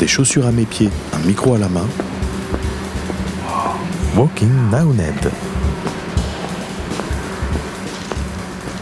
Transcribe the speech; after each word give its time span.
des 0.00 0.08
chaussures 0.08 0.46
à 0.46 0.50
mes 0.50 0.64
pieds, 0.64 0.88
un 1.12 1.18
micro 1.26 1.54
à 1.54 1.58
la 1.58 1.68
main. 1.68 1.86
Walking 4.16 4.50
Now 4.72 4.94
Ned. 4.94 5.30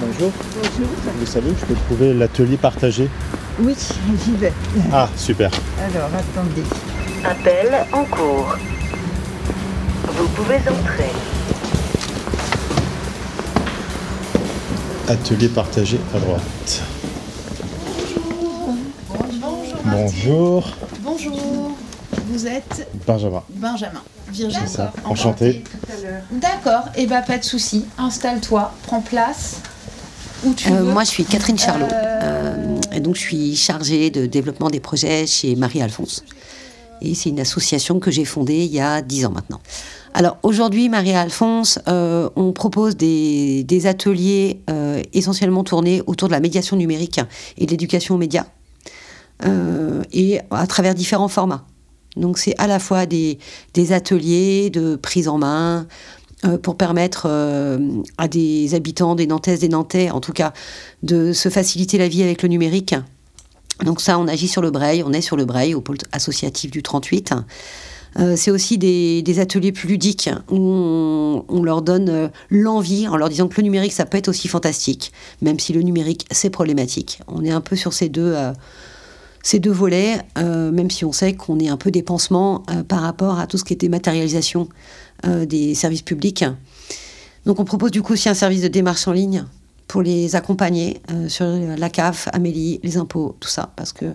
Bonjour. 0.01 0.33
Vous 1.19 1.27
savez 1.27 1.51
où 1.51 1.55
je 1.61 1.67
peux 1.67 1.75
trouver 1.75 2.15
l'atelier 2.15 2.57
partagé 2.57 3.09
Oui, 3.59 3.75
j'y 4.25 4.37
vais. 4.37 4.53
Ah, 4.93 5.09
super. 5.17 5.51
Alors, 5.81 6.09
attendez. 6.17 6.63
Appel 7.25 7.85
en 7.93 8.05
cours. 8.05 8.57
Vous 10.17 10.29
pouvez 10.29 10.59
entrer. 10.59 11.11
Atelier 15.09 15.49
partagé 15.49 15.99
à 16.15 16.21
droite. 16.21 16.98
Bonjour. 19.91 20.65
Bonjour, 21.03 21.71
vous 22.29 22.47
êtes 22.47 22.89
Benjamin. 23.07 23.43
Benjamin, 23.51 24.03
Virginie. 24.31 24.63
C'est 24.67 24.77
ça. 24.77 24.93
Enchanté. 25.05 25.65
D'accord, 26.33 26.85
et 26.97 27.07
bah 27.07 27.23
pas 27.23 27.39
de 27.39 27.45
souci. 27.45 27.85
Installe-toi, 27.99 28.73
prends 28.87 29.01
place. 29.01 29.61
Où 30.45 30.53
tu 30.55 30.71
Euh, 30.71 30.77
veux. 30.83 30.93
moi, 30.93 31.05
je 31.05 31.09
suis 31.09 31.25
Catherine 31.25 31.59
Charlot. 31.59 31.87
Euh, 31.87 32.19
Euh, 32.23 32.81
et 32.93 33.01
donc, 33.01 33.15
je 33.17 33.21
suis 33.21 33.57
chargée 33.57 34.11
de 34.11 34.27
développement 34.27 34.71
des 34.71 34.81
projets 34.81 35.27
chez 35.27 35.57
Marie-Alphonse. 35.57 36.25
Et 37.01 37.15
c'est 37.15 37.31
une 37.31 37.41
association 37.41 37.99
que 38.01 38.11
j'ai 38.11 38.25
fondée 38.25 38.65
il 38.65 38.73
y 38.73 38.81
a 38.81 39.03
dix 39.03 39.25
ans 39.25 39.31
maintenant. 39.31 39.61
Alors, 40.15 40.37
aujourd'hui, 40.43 40.89
Marie-Alphonse, 40.89 41.79
euh, 41.89 42.29
on 42.37 42.53
propose 42.53 42.97
des, 42.97 43.63
des 43.65 43.87
ateliers 43.87 44.61
euh, 44.71 45.03
essentiellement 45.13 45.65
tournés 45.65 46.03
autour 46.07 46.29
de 46.29 46.33
la 46.35 46.41
médiation 46.41 46.77
numérique 46.77 47.21
et 47.57 47.67
de 47.67 47.71
l'éducation 47.71 48.15
aux 48.17 48.19
médias, 48.19 48.47
et 49.45 50.41
à 50.51 50.67
travers 50.67 50.95
différents 50.95 51.29
formats. 51.29 51.65
Donc, 52.17 52.39
c'est 52.39 52.55
à 52.59 52.67
la 52.67 52.79
fois 52.79 53.07
des, 53.07 53.39
ateliers 53.91 54.71
de 54.71 54.97
prise 54.97 55.29
en 55.29 55.39
main, 55.39 55.87
euh, 56.45 56.57
pour 56.57 56.77
permettre 56.77 57.27
euh, 57.29 57.79
à 58.17 58.29
des 58.29 58.77
habitants, 58.77 59.17
des 59.17 59.27
Nantaises, 59.27 59.59
des 59.59 59.69
Nantais, 59.69 60.11
en 60.11 60.21
tout 60.21 60.33
cas, 60.33 60.53
de 61.03 61.33
se 61.33 61.49
faciliter 61.49 61.99
la 61.99 62.07
vie 62.07 62.23
avec 62.23 62.43
le 62.43 62.49
numérique. 62.49 62.95
Donc 63.85 64.01
ça, 64.01 64.21
on 64.21 64.29
agit 64.29 64.47
sur 64.47 64.63
le 64.63 64.71
Braille, 64.71 65.03
on 65.05 65.13
est 65.13 65.21
sur 65.21 65.37
le 65.37 65.45
Braille 65.45 65.75
au 65.75 65.81
pôle 65.81 65.99
associatif 66.13 66.71
du 66.71 66.83
38. 66.83 67.35
Euh, 68.19 68.37
c'est 68.37 68.51
aussi 68.51 68.79
des, 68.79 69.41
ateliers 69.41 69.73
plus 69.73 69.89
ludiques 69.89 70.31
où 70.49 71.45
on, 71.49 71.63
leur 71.63 71.83
donne 71.83 72.09
euh, 72.09 72.29
l'envie 72.51 73.07
en 73.09 73.17
leur 73.17 73.29
disant 73.29 73.49
que 73.49 73.57
le 73.57 73.65
numérique, 73.65 73.93
ça 73.93 74.07
peut 74.07 74.17
être 74.17 74.29
aussi 74.29 74.49
fantastique, 74.49 75.13
même 75.43 75.59
si 75.59 75.73
le 75.73 75.83
numérique, 75.83 76.27
c'est 76.31 76.51
problématique. 76.51 77.21
On 77.29 77.45
est 77.45 77.51
un 77.51 77.61
peu 77.61 77.77
sur 77.77 77.93
ces 77.93 78.09
deux, 78.09 78.33
euh, 78.35 78.53
ces 79.49 79.61
deux 79.61 79.73
volets, 79.73 80.19
euh, 80.37 80.71
même 80.71 80.91
si 80.91 81.07
on 81.07 81.13
sait 81.13 81.33
qu'on 81.33 81.59
est 81.59 81.71
un 81.71 81.79
peu 81.79 81.91
des 81.91 82.03
pansements 82.03 82.65
euh, 82.71 82.83
par 82.83 83.01
rapport 83.01 83.39
à 83.39 83.47
tout 83.47 83.57
ce 83.57 83.65
qui 83.65 83.73
est 83.73 83.77
dématérialisation 83.77 84.69
euh, 85.25 85.47
des 85.47 85.75
services 85.75 86.03
publics. 86.03 86.45
Donc 87.47 87.59
on 87.59 87.65
propose 87.65 87.91
du 87.91 88.03
coup 88.03 88.13
aussi 88.13 88.29
un 88.29 88.35
service 88.35 88.61
de 88.61 88.69
démarche 88.69 89.09
en 89.09 89.13
ligne 89.13 89.47
pour 89.87 90.03
les 90.03 90.37
accompagner 90.37 91.01
euh, 91.11 91.31
sur 91.31 91.47
la 91.47 91.89
CAF, 91.89 92.29
Amélie, 92.35 92.79
les 92.83 92.99
impôts, 92.99 93.37
tout 93.41 93.49
ça, 93.49 93.71
parce 93.75 93.95
que 93.95 94.13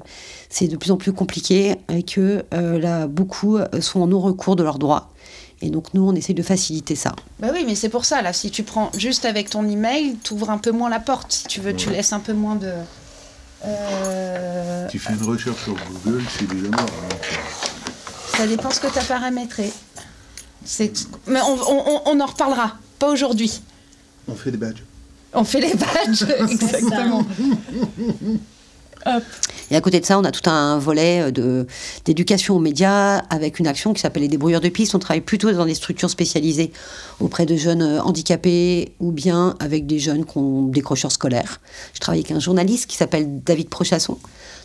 c'est 0.50 0.68
de 0.68 0.78
plus 0.78 0.92
en 0.92 0.98
plus 0.98 1.14
compliqué 1.14 1.78
et 1.90 2.04
que 2.04 2.46
euh, 2.54 2.78
là, 2.78 3.08
beaucoup 3.08 3.58
sont 3.80 4.02
en 4.02 4.08
non-recours 4.08 4.56
de 4.56 4.62
leurs 4.62 4.78
droits. 4.78 5.10
Et 5.64 5.72
donc 5.72 5.96
nous, 5.96 6.08
on 6.08 6.14
essaie 6.14 6.36
de 6.36 6.44
faciliter 6.44 6.94
ça. 6.94 7.16
Bah 7.40 7.48
oui, 7.52 7.64
mais 7.66 7.74
c'est 7.74 7.90
pour 7.90 8.06
ça, 8.06 8.22
là, 8.22 8.34
si 8.34 8.52
tu 8.52 8.62
prends 8.62 8.92
juste 8.96 9.26
avec 9.26 9.50
ton 9.50 9.68
email, 9.68 10.16
tu 10.24 10.34
ouvres 10.36 10.52
un 10.52 10.60
peu 10.60 10.72
moins 10.72 10.92
la 10.92 11.00
porte, 11.00 11.32
si 11.32 11.46
tu 11.46 11.60
veux, 11.60 11.74
tu 11.74 11.90
laisses 11.90 12.14
un 12.14 12.20
peu 12.20 12.34
moins 12.34 12.56
de... 12.56 12.70
Euh, 13.66 14.88
Tu 14.90 15.00
fais 15.00 15.14
une 15.14 15.24
recherche 15.24 15.64
sur 15.64 15.76
Google, 16.06 16.24
c'est 16.38 16.48
déjà 16.48 16.70
mort. 16.70 16.82
hein. 16.82 17.16
ça 18.38 18.48
dépend 18.48 18.70
ce 18.72 18.80
que 18.80 18.88
tu 18.92 19.00
as 19.00 19.04
paramétré. 19.04 19.72
Mais 21.28 21.42
on, 21.42 21.54
on- 21.54 21.84
on- 21.88 22.02
on 22.06 22.20
en 22.20 22.26
reparlera, 22.26 22.78
pas 23.00 23.10
aujourd'hui. 23.10 23.62
On 24.28 24.36
fait 24.36 24.52
des 24.52 24.58
badges. 24.58 24.84
On 25.34 25.44
fait 25.44 25.60
les 25.62 25.74
badges, 25.74 26.26
exactement. 26.52 27.26
Hop. 29.06 29.24
Et 29.72 29.76
à 29.76 29.82
côté 29.82 30.00
de 30.00 30.06
ça, 30.06 30.20
on 30.20 30.24
a 30.24 30.32
tout 30.32 30.50
un 30.50 30.78
volet 30.78 31.32
euh, 31.38 31.64
d'éducation 32.06 32.56
aux 32.56 32.60
médias 32.60 33.18
avec 33.30 33.60
une 33.60 33.68
action 33.68 33.94
qui 33.94 34.02
s'appelle 34.02 34.24
les 34.24 34.30
débrouilleurs 34.30 34.62
de 34.62 34.70
pistes. 34.70 34.96
On 34.96 35.00
travaille 35.00 35.22
plutôt 35.22 35.52
dans 35.52 35.66
des 35.66 35.76
structures 35.76 36.10
spécialisées 36.10 36.72
auprès 37.20 37.46
de 37.46 37.56
jeunes 37.56 37.82
euh, 37.82 38.02
handicapés 38.02 38.94
ou 39.00 39.12
bien 39.12 39.56
avec 39.60 39.88
des 39.88 40.00
jeunes 40.00 40.26
qui 40.26 40.38
ont 40.38 40.64
décrocheurs 40.64 41.12
scolaires. 41.12 41.60
Je 41.94 42.00
travaille 42.00 42.22
avec 42.22 42.32
un 42.32 42.40
journaliste 42.40 42.88
qui 42.88 42.98
s'appelle 42.98 43.42
David 43.44 43.70
Prochasson. 43.70 44.18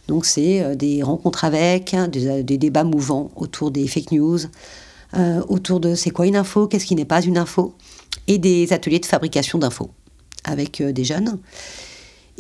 Donc 0.08 0.26
c'est 0.26 0.62
euh, 0.62 0.74
des 0.74 1.02
rencontres 1.02 1.44
avec, 1.44 1.94
hein, 1.94 2.08
des, 2.08 2.58
débats 2.58 2.84
mouvants 2.84 3.30
autour 3.36 3.70
des 3.70 3.86
fake 3.86 4.12
news, 4.12 4.38
autour 5.48 5.80
de 5.80 5.94
c'est 5.94 6.10
quoi 6.10 6.26
une 6.26 6.36
info, 6.36 6.66
qu'est-ce 6.66 6.84
qui 6.84 6.94
n'est 6.94 7.04
pas 7.04 7.22
une 7.22 7.38
info, 7.38 7.74
et 8.26 8.38
des 8.38 8.72
ateliers 8.72 8.98
de 8.98 9.06
fabrication 9.06 9.58
d'infos 9.58 9.90
avec 10.44 10.82
des 10.82 11.04
jeunes. 11.04 11.38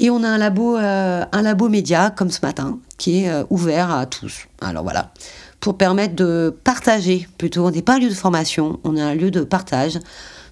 Et 0.00 0.10
on 0.10 0.22
a 0.22 0.28
un 0.28 0.38
labo, 0.38 0.76
euh, 0.76 1.24
un 1.30 1.42
labo 1.42 1.68
média, 1.68 2.10
comme 2.10 2.30
ce 2.30 2.38
matin, 2.40 2.78
qui 2.98 3.24
est 3.24 3.28
euh, 3.28 3.42
ouvert 3.50 3.90
à 3.90 4.06
tous. 4.06 4.46
Alors 4.60 4.84
voilà, 4.84 5.10
pour 5.58 5.76
permettre 5.76 6.14
de 6.14 6.56
partager, 6.62 7.28
plutôt, 7.36 7.66
on 7.66 7.72
n'est 7.72 7.82
pas 7.82 7.96
un 7.96 7.98
lieu 7.98 8.08
de 8.08 8.14
formation, 8.14 8.78
on 8.84 8.96
est 8.96 9.02
un 9.02 9.16
lieu 9.16 9.32
de 9.32 9.42
partage, 9.42 9.98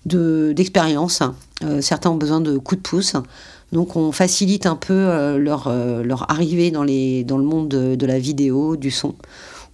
de, 0.05 0.53
d'expérience. 0.55 1.23
Euh, 1.63 1.81
certains 1.81 2.11
ont 2.11 2.17
besoin 2.17 2.41
de 2.41 2.59
coups 2.59 2.83
de 2.83 2.89
pouce. 2.89 3.13
Donc 3.71 3.95
on 3.95 4.11
facilite 4.11 4.67
un 4.67 4.77
peu 4.77 4.93
euh, 4.93 5.39
leur, 5.39 5.73
leur 6.03 6.29
arrivée 6.31 6.73
dans, 6.73 6.85
les, 6.85 7.23
dans 7.23 7.39
le 7.39 7.45
monde 7.45 7.69
de, 7.69 7.95
de 7.95 8.07
la 8.07 8.19
vidéo, 8.19 8.77
du 8.77 8.91
son. 8.91 9.15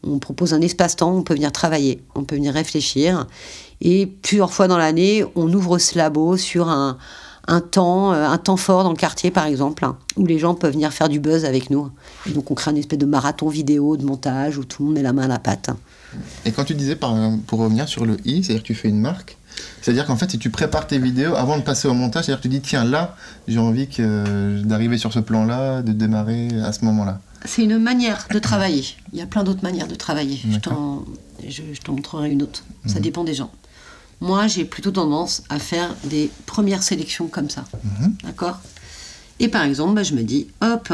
On 0.04 0.18
propose 0.18 0.52
un 0.52 0.60
espace-temps, 0.60 1.14
on 1.14 1.22
peut 1.22 1.34
venir 1.34 1.52
travailler, 1.52 2.02
on 2.14 2.24
peut 2.24 2.34
venir 2.34 2.52
réfléchir. 2.52 3.26
Et 3.80 4.06
plusieurs 4.06 4.52
fois 4.52 4.68
dans 4.68 4.78
l'année, 4.78 5.24
on 5.34 5.50
ouvre 5.52 5.78
ce 5.78 5.96
labo 5.96 6.36
sur 6.36 6.68
un, 6.68 6.98
un 7.48 7.60
temps, 7.60 8.12
euh, 8.12 8.26
un 8.28 8.38
temps 8.38 8.56
fort 8.56 8.84
dans 8.84 8.90
le 8.90 8.96
quartier, 8.96 9.30
par 9.30 9.46
exemple, 9.46 9.84
hein, 9.84 9.96
où 10.16 10.26
les 10.26 10.38
gens 10.38 10.54
peuvent 10.54 10.72
venir 10.72 10.92
faire 10.92 11.08
du 11.08 11.18
buzz 11.20 11.44
avec 11.44 11.70
nous. 11.70 11.90
Et 12.26 12.30
donc, 12.30 12.50
on 12.50 12.54
crée 12.54 12.70
une 12.70 12.76
espèce 12.78 12.98
de 12.98 13.06
marathon 13.06 13.48
vidéo, 13.48 13.96
de 13.96 14.04
montage, 14.04 14.58
où 14.58 14.64
tout 14.64 14.82
le 14.82 14.86
monde 14.86 14.94
met 14.96 15.02
la 15.02 15.12
main 15.12 15.24
à 15.24 15.28
la 15.28 15.38
pâte. 15.38 15.70
Et 16.44 16.52
quand 16.52 16.64
tu 16.64 16.74
disais, 16.74 16.94
par, 16.96 17.14
pour 17.46 17.58
revenir 17.60 17.88
sur 17.88 18.04
le 18.06 18.16
i, 18.26 18.44
c'est-à-dire 18.44 18.62
que 18.62 18.66
tu 18.68 18.74
fais 18.74 18.88
une 18.88 19.00
marque, 19.00 19.36
c'est-à-dire 19.80 20.06
qu'en 20.06 20.16
fait, 20.16 20.30
si 20.30 20.38
tu 20.38 20.50
prépares 20.50 20.86
tes 20.86 20.98
vidéos 20.98 21.34
avant 21.34 21.56
de 21.56 21.62
passer 21.62 21.88
au 21.88 21.94
montage, 21.94 22.24
c'est-à-dire 22.24 22.38
que 22.40 22.48
tu 22.48 22.48
dis, 22.48 22.60
tiens, 22.60 22.84
là, 22.84 23.16
j'ai 23.48 23.58
envie 23.58 23.88
que, 23.88 24.60
d'arriver 24.62 24.98
sur 24.98 25.12
ce 25.12 25.18
plan-là, 25.18 25.82
de 25.82 25.92
démarrer 25.92 26.48
à 26.64 26.72
ce 26.72 26.84
moment-là. 26.84 27.20
C'est 27.44 27.64
une 27.64 27.78
manière 27.78 28.28
de 28.32 28.38
travailler. 28.38 28.84
Il 29.12 29.18
y 29.18 29.22
a 29.22 29.26
plein 29.26 29.42
d'autres 29.42 29.62
manières 29.64 29.88
de 29.88 29.94
travailler. 29.96 30.38
Je 30.48 30.52
D'accord. 30.54 30.72
t'en, 30.74 31.04
je, 31.48 31.62
je 31.72 31.80
t'en 31.80 31.92
montrerai 31.94 32.30
une 32.30 32.42
autre. 32.42 32.62
Ça 32.86 32.96
Mhm. 32.96 33.02
dépend 33.02 33.24
des 33.24 33.34
gens. 33.34 33.50
Moi, 34.22 34.46
j'ai 34.46 34.64
plutôt 34.64 34.92
tendance 34.92 35.42
à 35.50 35.58
faire 35.58 35.94
des 36.04 36.30
premières 36.46 36.82
sélections 36.84 37.26
comme 37.26 37.50
ça. 37.50 37.64
Mhm. 38.00 38.14
D'accord? 38.24 38.58
Et 39.40 39.48
par 39.48 39.64
exemple, 39.64 39.94
bah, 39.94 40.04
je 40.04 40.14
me 40.14 40.22
dis, 40.22 40.46
hop, 40.60 40.92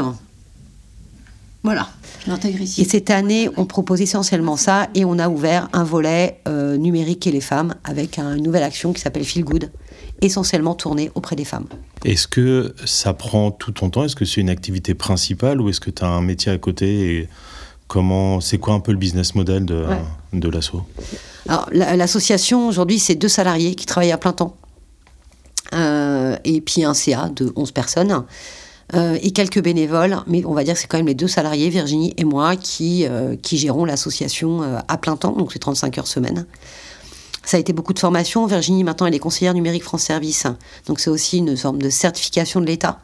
voilà, 1.63 1.89
je 2.25 2.31
l'intègre 2.31 2.61
ici. 2.61 2.81
Et 2.81 2.85
cette 2.85 3.09
année, 3.09 3.49
on 3.57 3.65
propose 3.65 4.01
essentiellement 4.01 4.55
ça 4.57 4.87
et 4.95 5.03
on 5.05 5.19
a 5.19 5.27
ouvert 5.29 5.67
un 5.73 5.83
volet 5.83 6.39
euh, 6.47 6.77
numérique 6.77 7.27
et 7.27 7.31
les 7.31 7.41
femmes 7.41 7.75
avec 7.83 8.17
un- 8.17 8.35
une 8.35 8.43
nouvelle 8.43 8.63
action 8.63 8.93
qui 8.93 9.01
s'appelle 9.01 9.25
Feel 9.25 9.43
Good, 9.43 9.69
essentiellement 10.21 10.73
tournée 10.73 11.11
auprès 11.15 11.35
des 11.35 11.45
femmes. 11.45 11.67
Est-ce 12.05 12.27
que 12.27 12.73
ça 12.85 13.13
prend 13.13 13.51
tout 13.51 13.71
ton 13.73 13.89
temps? 13.89 14.05
Est-ce 14.05 14.15
que 14.15 14.25
c'est 14.25 14.41
une 14.41 14.49
activité 14.49 14.93
principale 14.95 15.59
ou 15.61 15.69
est-ce 15.69 15.81
que 15.81 15.91
tu 15.91 16.03
as 16.03 16.07
un 16.07 16.21
métier 16.21 16.51
à 16.51 16.57
côté? 16.57 17.17
Et 17.19 17.29
comment 17.87 18.39
c'est 18.41 18.57
quoi 18.57 18.73
un 18.73 18.79
peu 18.79 18.91
le 18.93 18.97
business 18.97 19.35
model 19.35 19.65
de, 19.65 19.85
Ouais. 19.85 19.99
de 20.39 20.47
l'asso 20.49 20.81
L'association, 21.71 22.67
aujourd'hui, 22.67 22.99
c'est 22.99 23.15
deux 23.15 23.27
salariés 23.27 23.75
qui 23.75 23.85
travaillent 23.85 24.11
à 24.11 24.17
plein 24.17 24.33
temps. 24.33 24.55
Euh, 25.73 26.35
et 26.43 26.61
puis 26.61 26.83
un 26.83 26.93
CA 26.93 27.29
de 27.29 27.51
11 27.55 27.71
personnes. 27.71 28.23
Euh, 28.95 29.17
et 29.21 29.31
quelques 29.31 29.61
bénévoles, 29.61 30.17
mais 30.25 30.43
on 30.45 30.53
va 30.53 30.63
dire 30.63 30.73
que 30.73 30.79
c'est 30.79 30.87
quand 30.87 30.97
même 30.97 31.07
les 31.07 31.13
deux 31.13 31.27
salariés, 31.27 31.69
Virginie 31.69 32.13
et 32.17 32.23
moi, 32.23 32.55
qui, 32.55 33.05
euh, 33.05 33.35
gérons 33.51 33.85
l'association 33.85 34.61
à 34.87 34.97
plein 34.97 35.15
temps, 35.15 35.33
donc 35.33 35.53
c'est 35.53 35.59
35 35.59 35.99
heures 35.99 36.07
semaine. 36.07 36.47
Ça 37.43 37.57
a 37.57 37.59
été 37.59 37.71
beaucoup 37.71 37.93
de 37.93 37.99
formation. 37.99 38.45
Virginie, 38.47 38.83
maintenant, 38.83 39.05
elle 39.05 39.15
est 39.15 39.19
conseillère 39.19 39.53
numérique 39.53 39.83
France 39.83 40.03
Service. 40.03 40.47
Donc 40.87 40.99
c'est 40.99 41.09
aussi 41.09 41.37
une 41.37 41.55
forme 41.55 41.81
de 41.81 41.89
certification 41.89 42.61
de 42.61 42.65
l'État 42.65 42.99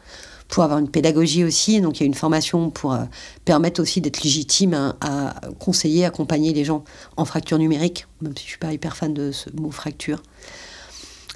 pour 0.48 0.64
avoir 0.64 0.80
une 0.80 0.90
pédagogie 0.90 1.44
aussi. 1.44 1.82
Donc 1.82 2.00
il 2.00 2.02
y 2.02 2.04
a 2.04 2.08
une 2.08 2.14
formation 2.14 2.70
pour 2.70 2.94
euh, 2.94 3.04
permettre 3.46 3.82
aussi 3.82 4.02
d'être 4.02 4.24
légitime 4.24 4.74
hein, 4.74 4.96
à 5.02 5.36
conseiller, 5.60 6.06
accompagner 6.06 6.54
les 6.54 6.64
gens 6.64 6.84
en 7.18 7.26
fracture 7.26 7.58
numérique, 7.58 8.08
même 8.22 8.34
si 8.38 8.44
je 8.44 8.50
suis 8.50 8.60
pas 8.60 8.74
hyper 8.74 8.96
fan 8.96 9.14
de 9.14 9.32
ce 9.32 9.50
mot 9.56 9.72
fracture. 9.72 10.22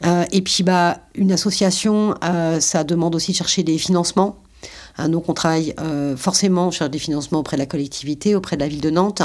Euh, 0.06 0.24
et 0.32 0.42
puis 0.42 0.64
bah 0.64 1.00
une 1.16 1.32
association, 1.32 2.16
euh, 2.24 2.60
ça 2.60 2.84
demande 2.84 3.16
aussi 3.16 3.32
de 3.32 3.38
chercher 3.38 3.64
des 3.64 3.78
financements. 3.78 4.38
Hein, 4.98 5.10
donc 5.10 5.30
on 5.30 5.34
travaille 5.34 5.74
forcément, 6.18 6.68
on 6.68 6.72
cherche 6.72 6.92
des 6.92 7.00
financements 7.00 7.40
auprès 7.40 7.58
de 7.58 7.62
la 7.62 7.66
collectivité, 7.66 8.36
auprès 8.36 8.56
de 8.56 8.62
la 8.62 8.68
ville 8.68 8.82
de 8.82 8.90
Nantes, 8.90 9.22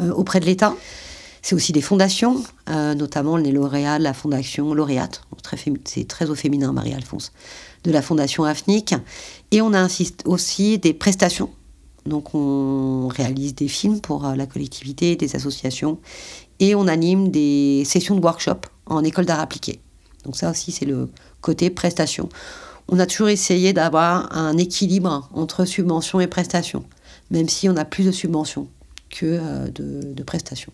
auprès 0.00 0.40
de 0.40 0.46
l'État. 0.46 0.74
C'est 1.46 1.54
aussi 1.54 1.70
des 1.70 1.80
fondations, 1.80 2.42
euh, 2.70 2.96
notamment 2.96 3.36
les 3.36 3.52
lauréats 3.52 3.98
de 3.98 4.02
la 4.02 4.14
fondation 4.14 4.74
lauréate, 4.74 5.22
c'est 5.84 6.08
très 6.08 6.28
au 6.28 6.34
féminin 6.34 6.72
Marie-Alphonse, 6.72 7.30
de 7.84 7.92
la 7.92 8.02
fondation 8.02 8.42
AFNIC. 8.42 8.96
Et 9.52 9.62
on 9.62 9.72
insiste 9.72 10.24
aussi 10.24 10.78
des 10.78 10.92
prestations 10.92 11.50
Donc 12.04 12.34
on 12.34 13.06
réalise 13.06 13.54
des 13.54 13.68
films 13.68 14.00
pour 14.00 14.26
euh, 14.26 14.34
la 14.34 14.46
collectivité, 14.46 15.14
des 15.14 15.36
associations, 15.36 16.00
et 16.58 16.74
on 16.74 16.88
anime 16.88 17.30
des 17.30 17.84
sessions 17.86 18.16
de 18.16 18.20
workshop 18.20 18.62
en 18.86 19.04
école 19.04 19.26
d'art 19.26 19.38
appliqué. 19.38 19.78
Donc 20.24 20.36
ça 20.36 20.50
aussi, 20.50 20.72
c'est 20.72 20.84
le 20.84 21.08
côté 21.42 21.70
prestation. 21.70 22.28
On 22.88 22.98
a 22.98 23.06
toujours 23.06 23.28
essayé 23.28 23.72
d'avoir 23.72 24.36
un 24.36 24.58
équilibre 24.58 25.28
entre 25.32 25.64
subventions 25.64 26.18
et 26.18 26.26
prestations, 26.26 26.82
même 27.30 27.48
si 27.48 27.68
on 27.68 27.76
a 27.76 27.84
plus 27.84 28.02
de 28.02 28.10
subventions 28.10 28.66
que 29.10 29.26
euh, 29.26 29.68
de, 29.68 30.12
de 30.12 30.22
prestations. 30.24 30.72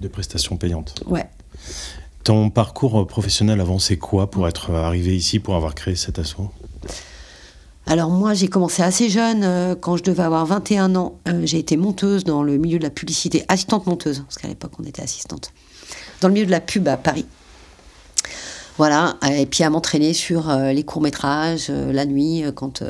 De 0.00 0.08
prestations 0.08 0.56
payantes. 0.56 0.94
Ouais. 1.06 1.26
Ton 2.24 2.50
parcours 2.50 3.06
professionnel 3.06 3.60
avant, 3.60 3.78
c'est 3.78 3.96
quoi 3.96 4.30
pour 4.30 4.48
être 4.48 4.72
arrivé 4.72 5.16
ici, 5.16 5.38
pour 5.38 5.56
avoir 5.56 5.74
créé 5.74 5.96
cet 5.96 6.18
assaut? 6.18 6.50
Alors 7.86 8.10
moi, 8.10 8.34
j'ai 8.34 8.48
commencé 8.48 8.82
assez 8.82 9.08
jeune, 9.08 9.42
euh, 9.42 9.74
quand 9.74 9.96
je 9.96 10.04
devais 10.04 10.22
avoir 10.22 10.46
21 10.46 10.94
ans. 10.94 11.18
Euh, 11.26 11.42
j'ai 11.44 11.58
été 11.58 11.76
monteuse 11.76 12.24
dans 12.24 12.42
le 12.42 12.56
milieu 12.56 12.78
de 12.78 12.84
la 12.84 12.90
publicité, 12.90 13.44
assistante 13.48 13.86
monteuse, 13.86 14.20
parce 14.20 14.36
qu'à 14.36 14.48
l'époque, 14.48 14.72
on 14.78 14.84
était 14.84 15.02
assistante. 15.02 15.52
Dans 16.20 16.28
le 16.28 16.34
milieu 16.34 16.46
de 16.46 16.50
la 16.50 16.60
pub 16.60 16.86
à 16.88 16.96
Paris. 16.96 17.26
Voilà, 18.76 19.16
et 19.28 19.44
puis 19.44 19.64
à 19.64 19.70
m'entraîner 19.70 20.14
sur 20.14 20.48
euh, 20.50 20.72
les 20.72 20.84
courts-métrages, 20.84 21.66
euh, 21.68 21.92
la 21.92 22.06
nuit, 22.06 22.44
quand, 22.54 22.82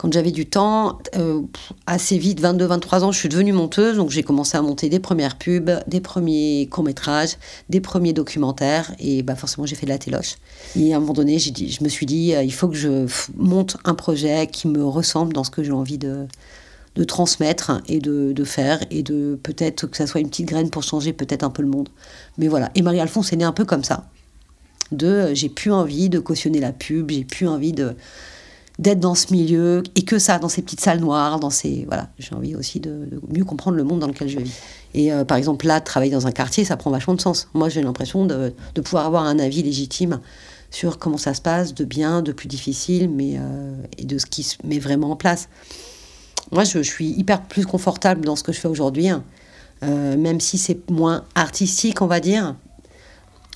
quand 0.00 0.10
j'avais 0.10 0.30
du 0.30 0.46
temps. 0.46 0.98
Euh, 1.16 1.42
assez 1.86 2.16
vite, 2.16 2.40
22-23 2.40 3.02
ans, 3.02 3.12
je 3.12 3.18
suis 3.18 3.28
devenue 3.28 3.52
monteuse, 3.52 3.98
donc 3.98 4.08
j'ai 4.08 4.22
commencé 4.22 4.56
à 4.56 4.62
monter 4.62 4.88
des 4.88 4.98
premières 4.98 5.36
pubs, 5.36 5.70
des 5.86 6.00
premiers 6.00 6.68
courts-métrages, 6.70 7.36
des 7.68 7.82
premiers 7.82 8.14
documentaires, 8.14 8.94
et 8.98 9.22
bah, 9.22 9.36
forcément 9.36 9.66
j'ai 9.66 9.76
fait 9.76 9.84
de 9.84 9.90
la 9.90 9.98
téloche. 9.98 10.36
Et 10.74 10.94
à 10.94 10.96
un 10.96 11.00
moment 11.00 11.12
donné, 11.12 11.36
dit, 11.36 11.70
je 11.70 11.84
me 11.84 11.90
suis 11.90 12.06
dit, 12.06 12.34
euh, 12.34 12.42
il 12.42 12.52
faut 12.52 12.68
que 12.68 12.76
je 12.76 13.06
monte 13.36 13.76
un 13.84 13.94
projet 13.94 14.46
qui 14.46 14.68
me 14.68 14.82
ressemble 14.82 15.34
dans 15.34 15.44
ce 15.44 15.50
que 15.50 15.62
j'ai 15.62 15.72
envie 15.72 15.98
de, 15.98 16.26
de 16.94 17.04
transmettre 17.04 17.82
et 17.86 17.98
de, 17.98 18.32
de 18.32 18.44
faire, 18.44 18.82
et 18.90 19.02
de 19.02 19.38
peut-être 19.42 19.86
que 19.86 19.98
ça 19.98 20.06
soit 20.06 20.22
une 20.22 20.30
petite 20.30 20.46
graine 20.46 20.70
pour 20.70 20.82
changer 20.82 21.12
peut-être 21.12 21.44
un 21.44 21.50
peu 21.50 21.60
le 21.60 21.68
monde. 21.68 21.90
Mais 22.38 22.48
voilà, 22.48 22.70
et 22.74 22.80
Marie-Alphonse 22.80 23.34
est 23.34 23.36
née 23.36 23.44
un 23.44 23.52
peu 23.52 23.66
comme 23.66 23.84
ça 23.84 24.06
de 24.92 25.06
euh, 25.06 25.34
j'ai 25.34 25.50
plus 25.50 25.70
envie 25.70 26.08
de 26.08 26.18
cautionner 26.18 26.58
la 26.58 26.72
pub, 26.72 27.10
j'ai 27.10 27.24
plus 27.24 27.46
envie 27.46 27.72
de 27.72 27.94
d'être 28.80 28.98
dans 28.98 29.14
ce 29.14 29.32
milieu 29.32 29.82
et 29.94 30.02
que 30.02 30.18
ça 30.18 30.38
dans 30.38 30.48
ces 30.48 30.62
petites 30.62 30.80
salles 30.80 31.00
noires, 31.00 31.38
dans 31.38 31.50
ces 31.50 31.84
voilà, 31.86 32.08
j'ai 32.18 32.34
envie 32.34 32.56
aussi 32.56 32.80
de, 32.80 33.08
mieux 33.28 33.44
comprendre 33.44 33.76
le 33.76 33.84
monde 33.84 34.00
dans 34.00 34.06
lequel 34.06 34.28
je 34.28 34.38
vis. 34.38 34.52
Et 34.94 35.12
euh, 35.12 35.24
par 35.24 35.36
exemple 35.36 35.66
là, 35.66 35.80
travailler 35.80 36.10
dans 36.10 36.26
un 36.26 36.32
quartier, 36.32 36.64
ça 36.64 36.78
prend 36.78 36.90
vachement 36.90 37.14
de 37.14 37.20
sens. 37.20 37.48
Moi, 37.52 37.68
j'ai 37.68 37.82
l'impression 37.82 38.24
de, 38.24 38.54
de 38.74 38.80
pouvoir 38.80 39.04
avoir 39.06 39.24
un 39.24 39.38
avis 39.38 39.62
légitime 39.62 40.18
sur 40.70 40.98
comment 40.98 41.18
ça 41.18 41.34
se 41.34 41.42
passe, 41.42 41.74
de 41.74 41.84
bien, 41.84 42.22
de 42.22 42.32
plus 42.32 42.48
difficile, 42.48 43.10
mais 43.10 43.34
euh, 43.36 43.74
et 43.98 44.04
de 44.06 44.16
ce 44.16 44.24
qui 44.24 44.42
se 44.42 44.56
met 44.64 44.78
vraiment 44.78 45.10
en 45.10 45.16
place. 45.16 45.50
Moi, 46.50 46.64
je, 46.64 46.80
suis 46.80 47.10
hyper 47.10 47.42
plus 47.42 47.66
confortable 47.66 48.24
dans 48.24 48.34
ce 48.34 48.42
que 48.42 48.52
je 48.52 48.60
fais 48.60 48.68
aujourd'hui, 48.68 49.08
hein. 49.08 49.22
Euh, 49.82 50.16
même 50.16 50.40
si 50.40 50.58
c'est 50.58 50.90
moins 50.90 51.24
artistique, 51.34 52.02
on 52.02 52.06
va 52.06 52.20
dire. 52.20 52.54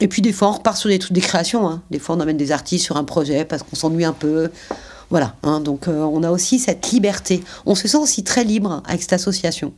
Et 0.00 0.08
puis 0.08 0.22
des 0.22 0.32
fois, 0.32 0.48
on 0.48 0.52
repart 0.52 0.76
sur 0.76 0.88
des 0.88 0.98
trucs 0.98 1.12
des 1.12 1.20
créations. 1.20 1.68
hein. 1.68 1.82
Des 1.90 1.98
fois, 1.98 2.16
on 2.16 2.20
emmène 2.20 2.38
des 2.38 2.50
artistes 2.50 2.84
sur 2.84 2.96
un 2.96 3.04
projet 3.04 3.44
parce 3.44 3.62
qu'on 3.62 3.76
s'ennuie 3.76 4.06
un 4.06 4.14
peu. 4.14 4.50
Voilà. 5.10 5.36
hein. 5.42 5.60
Donc, 5.60 5.88
euh, 5.88 6.02
on 6.02 6.22
a 6.22 6.30
aussi 6.30 6.58
cette 6.58 6.90
liberté. 6.90 7.42
On 7.66 7.74
se 7.74 7.88
sent 7.88 7.96
aussi 7.98 8.24
très 8.24 8.44
libre 8.44 8.82
avec 8.86 9.02
cette 9.02 9.12
association 9.12 9.72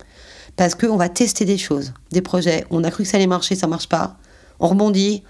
parce 0.56 0.74
qu'on 0.74 0.96
va 0.96 1.08
tester 1.08 1.44
des 1.44 1.58
choses, 1.58 1.92
des 2.12 2.22
projets. 2.22 2.64
On 2.70 2.82
a 2.84 2.90
cru 2.90 3.04
que 3.04 3.08
ça 3.08 3.18
allait 3.18 3.26
marcher, 3.26 3.54
ça 3.54 3.66
marche 3.66 3.88
pas. 3.88 4.16
On 4.60 4.68
rebondit. 4.68 5.22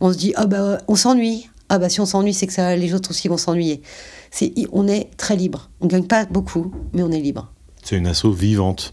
On 0.00 0.12
se 0.12 0.16
dit, 0.16 0.32
ah 0.36 0.46
bah, 0.46 0.78
on 0.88 0.96
s'ennuie. 0.96 1.50
Ah 1.68 1.78
bah, 1.78 1.88
si 1.90 2.00
on 2.00 2.06
s'ennuie, 2.06 2.32
c'est 2.32 2.46
que 2.46 2.52
ça, 2.52 2.74
les 2.74 2.94
autres 2.94 3.10
aussi 3.10 3.28
vont 3.28 3.36
s'ennuyer. 3.36 3.82
C'est, 4.30 4.52
on 4.72 4.88
est 4.88 5.10
très 5.18 5.36
libre. 5.36 5.68
On 5.80 5.86
gagne 5.86 6.06
pas 6.06 6.24
beaucoup, 6.24 6.72
mais 6.94 7.02
on 7.02 7.10
est 7.10 7.20
libre. 7.20 7.52
C'est 7.84 7.96
une 7.96 8.06
asso 8.06 8.26
vivante. 8.32 8.92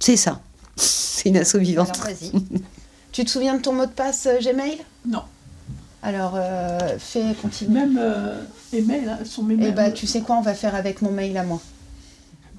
C'est 0.00 0.16
ça. 0.16 0.40
C'est 0.76 1.28
une 1.28 1.36
asso 1.36 1.56
vivante. 1.58 1.90
Alors 1.94 2.12
vas-y. 2.12 2.32
tu 3.12 3.24
te 3.24 3.30
souviens 3.30 3.56
de 3.56 3.62
ton 3.62 3.72
mot 3.72 3.86
de 3.86 3.90
passe 3.90 4.26
euh, 4.26 4.38
Gmail? 4.40 4.78
Non. 5.06 5.22
Alors 6.02 6.32
euh, 6.36 6.78
fais, 6.98 7.22
continue. 7.40 7.74
Même 7.74 7.98
euh, 8.00 8.40
les 8.72 8.82
mails 8.82 9.08
hein, 9.08 9.18
sont 9.24 9.42
mes 9.42 9.54
Et 9.54 9.58
mails. 9.58 9.74
bah 9.74 9.90
tu 9.90 10.06
sais 10.06 10.20
quoi, 10.20 10.36
on 10.36 10.42
va 10.42 10.54
faire 10.54 10.74
avec 10.74 11.02
mon 11.02 11.10
mail 11.10 11.36
à 11.36 11.42
moi. 11.44 11.60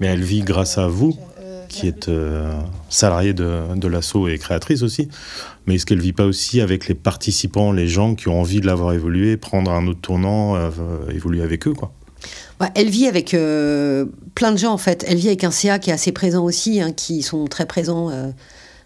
Mais 0.00 0.06
elle 0.06 0.22
vit 0.22 0.42
grâce 0.42 0.78
à 0.78 0.86
vous, 0.86 1.16
Euh, 1.40 1.64
qui 1.68 1.86
êtes 1.88 2.08
euh, 2.08 2.52
salariée 2.88 3.32
de, 3.34 3.74
de 3.76 3.88
l'asso 3.88 4.28
et 4.28 4.38
créatrice 4.38 4.82
aussi. 4.82 5.08
Mais 5.66 5.74
est-ce 5.76 5.86
qu'elle 5.86 6.00
vit 6.00 6.12
pas 6.12 6.24
aussi 6.26 6.60
avec 6.60 6.86
les 6.88 6.94
participants, 6.94 7.72
les 7.72 7.88
gens 7.88 8.14
qui 8.14 8.28
ont 8.28 8.40
envie 8.40 8.60
de 8.60 8.66
l'avoir 8.66 8.92
évolué, 8.92 9.36
prendre 9.36 9.70
un 9.72 9.86
autre 9.86 10.00
tournant, 10.00 10.54
euh, 10.56 10.70
évoluer 11.14 11.42
avec 11.42 11.66
eux, 11.66 11.72
quoi? 11.74 11.92
Elle 12.76 12.90
vit 12.90 13.08
avec 13.08 13.34
euh, 13.34 14.04
plein 14.36 14.52
de 14.52 14.56
gens 14.56 14.72
en 14.72 14.78
fait. 14.78 15.04
Elle 15.08 15.16
vit 15.16 15.26
avec 15.28 15.42
un 15.42 15.50
CA 15.50 15.80
qui 15.80 15.90
est 15.90 15.92
assez 15.92 16.12
présent 16.12 16.44
aussi, 16.44 16.80
hein, 16.80 16.92
qui 16.92 17.22
sont 17.22 17.46
très 17.46 17.66
présents 17.66 18.08
euh, 18.10 18.30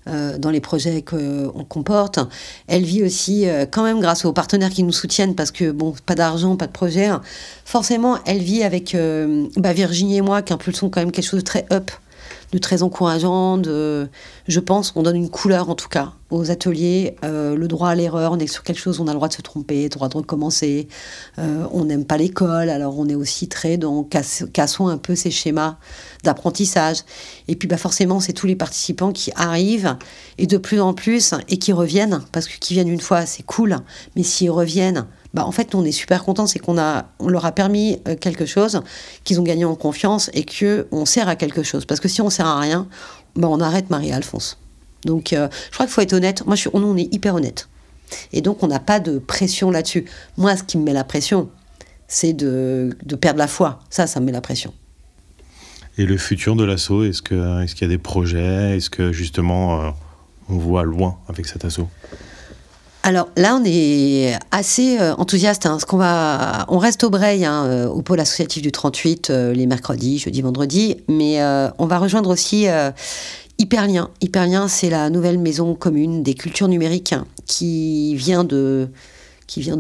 euh, 0.09 0.39
dans 0.39 0.51
les 0.51 0.61
projets 0.61 1.03
qu'on 1.03 1.65
comporte. 1.69 2.21
Elle 2.69 2.85
vit 2.85 3.03
aussi 3.03 3.49
euh, 3.49 3.67
quand 3.69 3.83
même 3.83 4.01
grâce 4.01 4.25
aux 4.25 4.33
partenaires 4.33 4.71
qui 4.71 4.85
nous 4.85 4.93
soutiennent 4.93 5.35
parce 5.35 5.51
que 5.51 5.73
bon, 5.73 5.95
pas 6.07 6.15
d'argent, 6.15 6.57
pas 6.57 6.69
de 6.69 6.73
projet. 6.73 7.11
Forcément, 7.65 8.19
elle 8.25 8.39
vit 8.39 8.63
avec 8.63 8.95
euh, 8.95 9.49
bah, 9.57 9.73
Virginie 9.73 10.19
et 10.19 10.21
moi 10.21 10.43
qui 10.43 10.53
impulsons 10.53 10.91
quand 10.91 11.01
même 11.01 11.11
quelque 11.11 11.25
chose 11.27 11.41
de 11.41 11.45
très 11.45 11.67
up, 11.73 11.91
de 12.53 12.59
très 12.59 12.85
encourageant. 12.85 13.59
De, 13.59 14.09
je 14.47 14.61
pense, 14.61 14.93
on 14.95 15.03
donne 15.03 15.17
une 15.17 15.31
couleur 15.31 15.71
en 15.71 15.75
tout 15.75 15.89
cas 15.89 16.13
aux 16.31 16.51
ateliers, 16.51 17.17
euh, 17.25 17.57
le 17.57 17.69
droit 17.69 17.91
à 17.91 17.95
l'erreur. 17.95 18.33
On 18.33 18.39
est 18.39 18.47
sur 18.47 18.63
quelque 18.63 18.81
chose, 18.81 19.01
on 19.01 19.07
a 19.07 19.13
le 19.13 19.17
droit 19.17 19.29
de 19.29 19.35
se 19.35 19.43
tromper, 19.43 19.85
le 19.85 19.89
droit 19.89 20.09
de 20.09 20.17
recommencer. 20.17 20.89
Euh, 21.39 21.65
on 21.73 21.85
n'aime 21.85 22.05
pas 22.05 22.17
l'école, 22.17 22.69
alors 22.69 22.99
on 22.99 23.09
est 23.09 23.15
aussi 23.15 23.49
très 23.49 23.77
dans 23.77 24.03
casse- 24.03 24.45
cassons 24.53 24.89
un 24.89 24.99
peu 24.99 25.15
ces 25.15 25.31
schémas 25.31 25.77
d'apprentissage. 26.25 26.99
Et 27.49 27.55
puis 27.55 27.69
bah 27.69 27.77
forcément, 27.77 28.19
c'est 28.21 28.33
tous 28.33 28.47
les 28.47 28.57
participants 28.57 29.13
qui 29.13 29.31
arrivent 29.37 29.97
et 30.39 30.47
de 30.47 30.59
plus 30.59 30.81
en 30.81 30.95
plus 30.95 31.35
et 31.49 31.59
qui 31.59 31.73
reviennent 31.73 32.23
parce 32.33 32.49
que 32.49 32.59
qui 32.59 32.75
viennent 32.75 32.89
une 32.89 33.01
fois, 33.01 33.25
c'est 33.27 33.45
cool, 33.45 33.77
mais 34.17 34.23
s'ils 34.23 34.51
reviennent, 34.51 35.07
bah 35.35 35.45
en 35.45 35.53
fait, 35.53 35.75
on 35.75 35.85
est 35.85 35.93
super 35.93 36.25
content, 36.25 36.47
c'est 36.47 36.59
qu'on 36.59 36.79
a, 36.79 37.07
on 37.19 37.29
leur 37.29 37.45
a 37.45 37.53
permis 37.53 37.99
euh, 38.09 38.17
quelque 38.17 38.47
chose, 38.47 38.81
qu'ils 39.23 39.39
ont 39.39 39.45
gagné 39.45 39.65
en 39.65 39.77
confiance 39.77 40.31
et 40.33 40.45
que 40.45 40.89
on 40.91 41.05
sert 41.05 41.29
à 41.29 41.37
quelque 41.37 41.63
chose. 41.63 41.85
Parce 41.85 42.01
que 42.01 42.09
si 42.09 42.21
on 42.21 42.31
sert 42.31 42.47
à 42.47 42.59
rien, 42.59 42.89
bah 43.37 43.49
on 43.51 43.61
arrête 43.61 43.91
Marie-Alphonse. 43.91 44.59
Donc, 45.07 45.33
euh, 45.33 45.49
je 45.71 45.75
crois 45.75 45.87
qu'il 45.87 45.93
faut 45.95 46.03
être 46.03 46.13
honnête. 46.13 46.45
Moi, 46.47 46.57
je 46.57 46.61
suis, 46.63 46.71
nous, 46.75 46.87
on 46.87 46.97
est 46.97 47.13
hyper 47.15 47.35
honnête. 47.35 47.69
Et 48.33 48.43
donc, 48.43 48.63
on 48.63 48.69
n'a 48.69 48.79
pas 48.81 49.01
de 49.01 49.19
pression 49.19 49.71
là-dessus. 49.71 50.05
Moi, 50.37 50.57
ce 50.57 50.63
qui 50.63 50.77
me 50.77 50.85
met 50.85 50.93
la 50.93 51.05
pression, 51.05 51.49
c'est 52.09 52.35
de, 52.35 52.97
de 53.05 53.17
perdre 53.17 53.39
la 53.39 53.49
foi. 53.49 53.81
Ça, 53.89 54.07
ça 54.07 54.21
me 54.21 54.27
met 54.27 54.33
la 54.33 54.41
pression. 54.43 54.73
Et 55.99 56.05
le 56.05 56.19
futur 56.19 56.57
de 56.57 56.65
l'asso, 56.65 57.05
est-ce 57.05 57.23
qu'il 57.23 57.39
y 57.39 57.85
a 57.85 57.89
des 57.89 57.99
projets? 57.99 58.77
Est-ce 58.77 58.91
que 58.91 59.13
justement 59.13 59.81
euh, 59.81 59.91
on 60.51 60.59
voit 60.59 60.85
loin 60.85 61.17
avec 61.29 61.47
cet 61.47 61.65
asso 61.65 61.81
Alors 63.03 63.29
là, 63.37 63.59
on 63.59 63.65
est 63.65 64.35
assez 64.51 64.99
euh, 65.01 65.15
enthousiaste. 65.15 65.65
hein, 65.65 65.71
parce 65.71 65.87
qu'on 65.87 65.97
va, 65.97 66.67
on 66.69 66.77
reste 66.79 67.03
au 67.05 67.11
Breil, 67.11 67.47
hein, 67.47 67.87
au 67.87 68.03
pôle 68.03 68.21
associatif 68.21 68.63
du 68.63 68.73
38, 68.73 69.31
euh, 69.31 69.53
les 69.55 69.67
mercredis, 69.67 70.19
jeudi, 70.19 70.43
vendredi. 70.43 70.99
Mais 71.09 71.41
euh, 71.41 71.71
on 71.79 71.87
va 71.87 71.99
rejoindre 71.99 72.29
aussi 72.29 72.67
Hyperlien. 73.59 74.69
C'est 74.69 74.91
la 74.91 75.11
nouvelle 75.11 75.39
maison 75.39 75.75
commune 75.75 76.23
des 76.23 76.35
cultures 76.35 76.69
numériques 76.69 77.15
qui 77.47 78.15
vient 78.17 78.45
de 78.45 78.89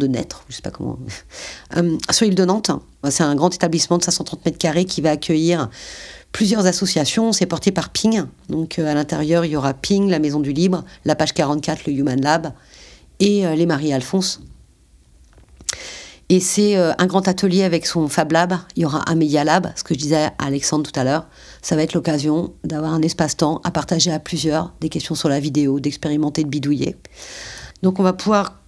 naître, 0.06 0.45
je 0.49 0.56
sais 0.56 0.62
pas 0.62 0.71
comment, 0.71 0.99
Euh, 1.76 1.99
sur 2.11 2.25
l'île 2.25 2.37
de 2.37 2.45
Nantes. 2.45 2.71
C'est 3.11 3.25
un 3.25 3.35
grand 3.35 3.52
établissement 3.52 3.99
de 3.99 4.04
530 4.04 4.45
mètres 4.47 4.59
carrés 4.59 4.85
qui 4.85 5.00
va 5.00 5.11
accueillir 5.11 5.68
plusieurs 6.33 6.66
associations. 6.66 7.33
C'est 7.33 7.47
porté 7.47 7.73
par 7.73 7.90
Ping. 7.90 8.25
Donc 8.49 8.78
euh, 8.78 8.87
à 8.87 8.95
l'intérieur, 8.95 9.45
il 9.45 9.50
y 9.50 9.56
aura 9.56 9.75
Ping, 9.75 10.09
la 10.09 10.18
Maison 10.18 10.40
du 10.40 10.52
Libre, 10.52 10.85
la 11.04 11.16
page 11.16 11.35
44, 11.35 11.87
le 11.87 11.92
Human 11.92 12.21
Lab 12.21 12.52
et 13.18 13.47
euh, 13.47 13.54
les 13.54 13.66
Marie-Alphonse. 13.66 14.40
Et 16.28 16.40
c'est 16.40 16.76
euh, 16.76 16.92
un 16.99 17.06
grand 17.06 17.28
atelier 17.28 17.62
avec 17.62 17.87
son 17.87 18.09
Fab 18.09 18.33
Lab. 18.33 18.54
Il 18.75 18.83
y 18.83 18.85
aura 18.85 19.09
un 19.09 19.14
Media 19.14 19.45
Lab, 19.45 19.73
ce 19.76 19.85
que 19.85 19.95
je 19.95 19.99
disais 19.99 20.25
à 20.25 20.33
Alexandre 20.38 20.90
tout 20.90 20.99
à 20.99 21.04
l'heure. 21.04 21.26
Ça 21.62 21.76
va 21.76 21.83
être 21.83 21.95
l'occasion 21.95 22.52
d'avoir 22.64 22.92
un 22.92 23.02
espace-temps 23.02 23.61
à 23.62 23.71
partager 23.71 24.11
à 24.11 24.18
plusieurs, 24.18 24.73
des 24.80 24.88
questions 24.88 25.14
sur 25.14 25.28
la 25.28 25.38
vidéo, 25.38 25.78
d'expérimenter, 25.78 26.42
de 26.42 26.49
bidouiller. 26.49 26.97
Donc 27.83 28.00
on 28.00 28.02
va 28.02 28.12
pouvoir 28.12 28.59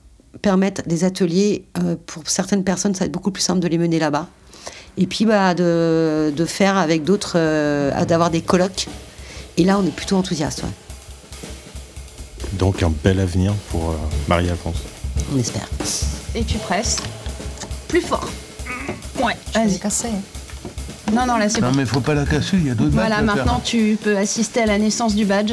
permettre 0.41 0.83
des 0.87 1.03
ateliers. 1.03 1.65
euh, 1.79 1.97
pour 2.07 2.29
certaines 2.29 2.63
personnes, 2.63 2.95
ça 2.95 3.01
va 3.01 3.07
être 3.07 3.13
beaucoup 3.13 3.33
plus 3.33 3.43
simple 3.43 3.61
de 3.61 3.67
les 3.69 3.79
mener 3.79 3.99
là-bas. 3.99 4.29
Et 4.97 5.07
puis 5.07 5.25
bah, 5.25 5.55
de, 5.55 6.33
de 6.37 6.45
faire 6.45 6.77
avec 6.77 7.03
d'autres, 7.03 7.33
euh, 7.37 8.05
d'avoir 8.05 8.31
des 8.31 8.41
colloques. 8.41 8.87
Et 9.57 9.65
là, 9.65 9.79
on 9.81 9.87
est 9.87 9.95
plutôt 9.95 10.17
enthousiaste, 10.17 10.63
ouais. 10.63 10.69
Donc 12.53 12.83
un 12.85 12.93
bel 13.03 13.19
avenir 13.19 13.53
pour 13.71 13.91
euh, 13.91 13.95
Marie-Alphonse. 14.29 14.83
on 15.35 15.39
espère. 15.39 15.69
Et 16.35 16.45
tu 16.45 16.59
presses? 16.59 16.99
Plus 17.89 18.01
fort. 18.01 18.29
Ouais, 19.23 19.35
vas-y. 19.55 19.79
casser. 19.79 20.09
Non, 21.13 21.25
non, 21.27 21.37
là 21.39 21.49
c'est 21.49 21.61
Non, 21.61 21.71
bon. 21.71 21.77
mais 21.79 21.87
faut 21.87 22.01
pas 22.01 22.15
la 22.15 22.25
casser, 22.27 22.59
il 22.59 22.67
y 22.67 22.71
a 22.71 22.75
d'autres 22.75 22.91
Voilà, 22.93 23.17
badges 23.23 23.29
à 23.31 23.35
faire. 23.35 23.45
maintenant 23.47 23.61
tu 23.65 23.99
peux 24.03 24.17
assister 24.17 24.61
à 24.63 24.67
la 24.67 24.79
naissance 24.79 25.15
du 25.15 25.25
badge. 25.25 25.53